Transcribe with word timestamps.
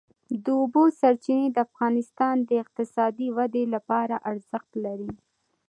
د 0.43 0.45
اوبو 0.61 0.83
سرچینې 0.99 1.47
د 1.51 1.57
افغانستان 1.67 2.35
د 2.49 2.51
اقتصادي 2.63 3.27
ودې 3.37 3.63
لپاره 3.75 4.15
ارزښت 4.31 4.71
لري. 4.85 5.11